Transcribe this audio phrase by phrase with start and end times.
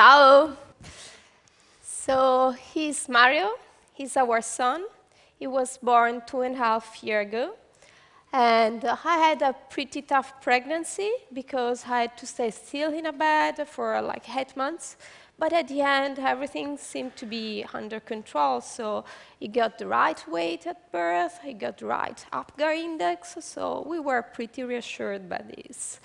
[0.00, 0.56] Ciao.
[1.82, 3.50] So he's Mario.
[3.92, 4.86] He's our son.
[5.38, 7.52] He was born two and a half years ago.
[8.32, 13.12] And I had a pretty tough pregnancy because I had to stay still in a
[13.12, 14.96] bed for like eight months.
[15.38, 18.62] But at the end, everything seemed to be under control.
[18.62, 19.04] So
[19.38, 23.36] he got the right weight at birth, he got the right Apgar index.
[23.40, 26.00] So we were pretty reassured by this.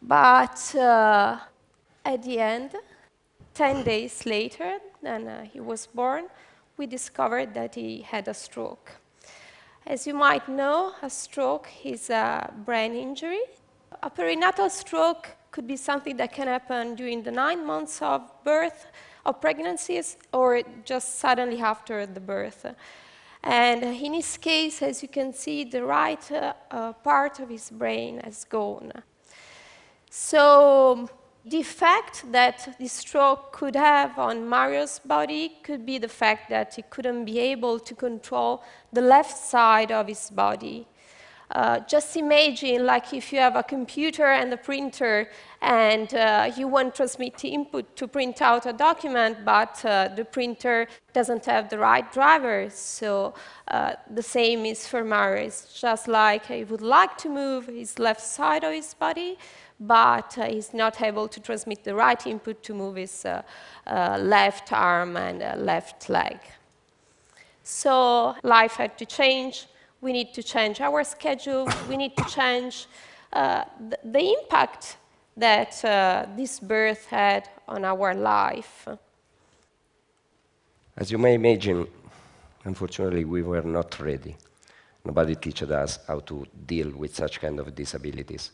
[0.00, 1.36] But uh,
[2.06, 2.70] at the end,
[3.58, 6.26] 10 days later than uh, he was born,
[6.76, 8.92] we discovered that he had a stroke.
[9.84, 13.40] As you might know, a stroke is a brain injury.
[14.00, 18.86] A perinatal stroke could be something that can happen during the nine months of birth,
[19.26, 22.64] of pregnancies, or just suddenly after the birth.
[23.42, 27.70] And in his case, as you can see, the right uh, uh, part of his
[27.70, 28.92] brain has gone.
[30.10, 31.10] So
[31.50, 36.74] the effect that the stroke could have on Mario's body could be the fact that
[36.74, 40.86] he couldn't be able to control the left side of his body.
[41.50, 45.30] Uh, just imagine like if you have a computer and a printer
[45.62, 50.24] and uh, you want to transmit input to print out a document, but uh, the
[50.24, 52.74] printer doesn't have the right drivers.
[52.74, 53.34] So
[53.68, 55.50] uh, the same is for Mario.
[55.74, 59.38] Just like he would like to move his left side of his body,
[59.80, 63.24] but uh, he's not able to transmit the right input to move his
[63.86, 66.38] left arm and left leg.
[67.62, 69.66] So life had to change.
[70.00, 71.68] We need to change our schedule.
[71.88, 72.86] we need to change
[73.32, 74.96] uh, the, the, impact
[75.36, 78.88] that uh, this birth had on our life.
[80.96, 81.86] As you may imagine,
[82.64, 84.36] unfortunately, we were not ready.
[85.04, 88.52] Nobody taught us how to deal with such kind of disabilities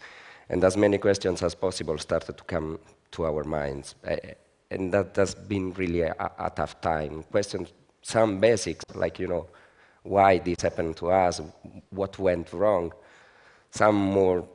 [0.49, 2.79] and as many questions as possible started to come
[3.13, 3.95] to our minds.
[4.71, 7.23] And that has been really a, a, tough time.
[7.25, 7.73] Questions,
[8.03, 9.47] some basics, like, you know,
[10.05, 11.41] why this happened to us,
[11.91, 12.93] what went wrong.
[13.71, 14.47] Some more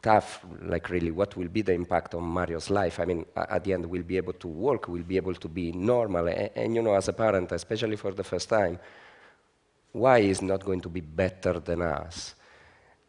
[0.00, 3.00] tough, like really, what will be the impact on Mario's life?
[3.00, 5.72] I mean, at the end, we'll be able to work, we'll be able to be
[5.72, 6.28] normal.
[6.28, 8.78] And, and you know, as a parent, especially for the first time,
[9.92, 12.34] why is not going to be better than us?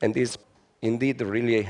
[0.02, 0.38] And this
[0.82, 1.68] indeed really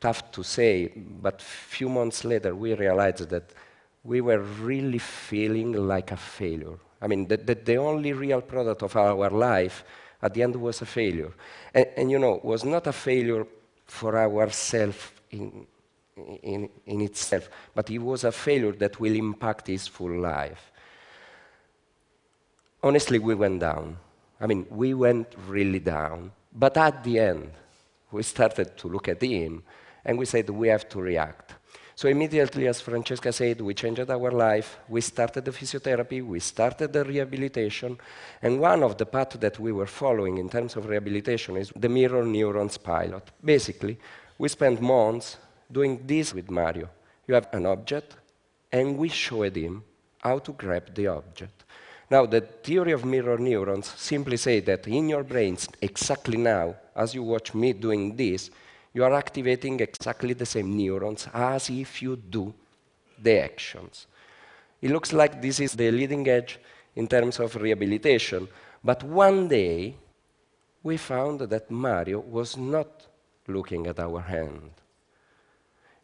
[0.00, 3.52] tough to say, but few months later we realized that
[4.02, 6.78] we were really feeling like a failure.
[7.04, 9.84] I mean, that, the only real product of our life
[10.22, 11.32] at the end was a failure.
[11.74, 13.46] And, and you know, was not a failure
[13.84, 15.66] for ourselves in,
[16.42, 20.72] in, in itself, but it was a failure that will impact his full life.
[22.82, 23.98] Honestly, we went down.
[24.40, 26.32] I mean, we went really down.
[26.54, 27.50] But at the end,
[28.12, 29.62] we started to look at him
[30.06, 31.52] and we said we have to react.
[31.96, 34.78] So immediately, as Francesca said, we changed our life.
[34.88, 37.98] We started the physiotherapy, we started the rehabilitation,
[38.42, 41.88] and one of the paths that we were following in terms of rehabilitation is the
[41.88, 43.30] mirror neurons pilot.
[43.44, 43.96] Basically,
[44.38, 45.36] we spent months
[45.70, 46.88] doing this with Mario.
[47.28, 48.16] You have an object,
[48.72, 49.84] and we showed him
[50.18, 51.64] how to grab the object.
[52.10, 57.14] Now, the theory of mirror neurons simply say that in your brains, exactly now, as
[57.14, 58.50] you watch me doing this,
[58.94, 62.54] you are activating exactly the same neurons as if you do
[63.20, 64.06] the actions.
[64.80, 66.58] It looks like this is the leading edge
[66.94, 68.48] in terms of rehabilitation,
[68.84, 69.96] but one day
[70.82, 73.06] we found that Mario was not
[73.48, 74.70] looking at our hand.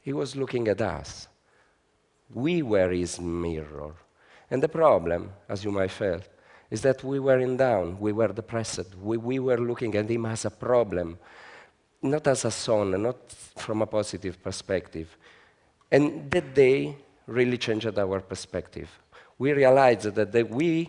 [0.02, 1.28] He was looking at us.
[2.32, 3.92] We were his mirror.
[4.50, 6.24] And the problem, as you might felt,
[6.70, 10.26] is that we were in down, we were depressed, we, we were looking at him
[10.26, 11.18] as a problem
[12.02, 15.16] not as a son, not from a positive perspective.
[15.90, 16.96] And that day
[17.26, 18.88] really changed our perspective.
[19.38, 20.88] We realized that, that we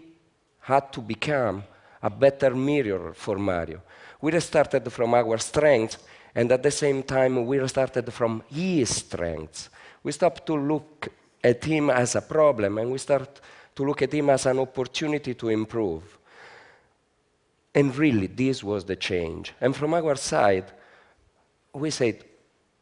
[0.59, 1.63] had to become
[2.01, 3.81] a better mirror for Mario.
[4.21, 5.97] We started from our strengths,
[6.33, 9.69] and at the same time, we started from his strengths.
[10.03, 11.09] We stopped to look
[11.43, 13.41] at him as a problem, and we start
[13.75, 16.17] to look at him as an opportunity to improve.
[17.73, 19.53] And really, this was the change.
[19.61, 20.71] And from our side,
[21.73, 22.23] we said,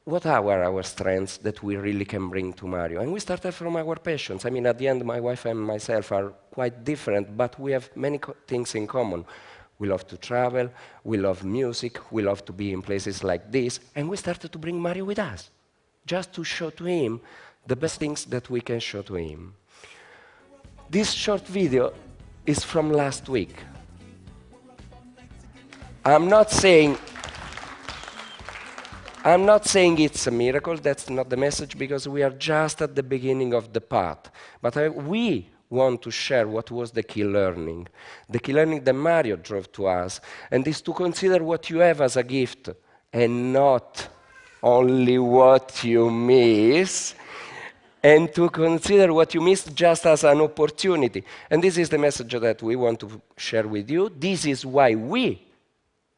[0.06, 3.02] what are our strengths that we really can bring to Mario?
[3.02, 4.46] And we started from our passions.
[4.46, 7.90] I mean, at the end, my wife and myself are quite different, but we have
[7.96, 9.24] many things in common.
[9.78, 10.70] We love to travel,
[11.04, 14.58] we love music, we love to be in places like this, and we started to
[14.58, 15.50] bring Mario with us,
[16.06, 17.22] just to show to him
[17.66, 19.54] the best things that we can show to him.
[20.90, 21.94] This short video
[22.46, 23.56] is from last week.
[26.04, 26.98] I'm not saying
[29.22, 32.96] I'm not saying it's a miracle, that's not the message, because we are just at
[32.96, 34.32] the beginning of the path.
[34.62, 37.90] But I, we want to share what was the key learning.
[38.30, 42.00] The key learning that Mario drove to us, and is to consider what you have
[42.00, 42.70] as a gift
[43.12, 44.08] and not
[44.64, 47.14] only what you miss,
[48.02, 51.26] and to consider what you missed just as an opportunity.
[51.50, 54.10] And this is the message that we want to share with you.
[54.18, 55.46] This is why we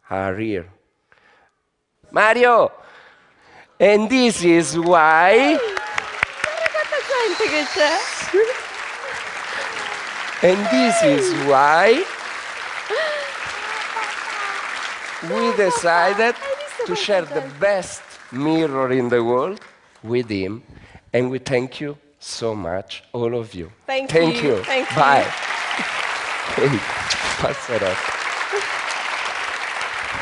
[0.08, 0.70] are here.
[2.12, 2.72] Mario!
[3.82, 5.58] And this is why,
[6.70, 7.98] Quanta gente che c'è!
[10.44, 12.06] and this is why
[15.34, 16.36] we decided
[16.86, 19.60] to share the best mirror in the world
[20.04, 20.62] with him.
[21.12, 23.72] And we thank you so much, all of you.
[23.88, 24.58] Thank thank you.
[24.58, 24.64] you.
[24.64, 24.96] Thank you.
[24.96, 25.24] Bye.
[26.54, 26.68] Hey,
[27.42, 27.98] pass it up.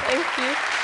[0.08, 0.79] Thank you.